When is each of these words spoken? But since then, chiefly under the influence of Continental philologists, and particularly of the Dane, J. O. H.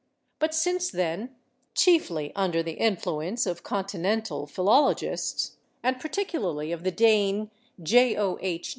But 0.39 0.55
since 0.55 0.89
then, 0.89 1.35
chiefly 1.75 2.31
under 2.35 2.63
the 2.63 2.71
influence 2.71 3.45
of 3.45 3.61
Continental 3.61 4.47
philologists, 4.47 5.57
and 5.83 5.99
particularly 5.99 6.71
of 6.71 6.83
the 6.83 6.89
Dane, 6.89 7.51
J. 7.83 8.17
O. 8.17 8.39
H. 8.41 8.69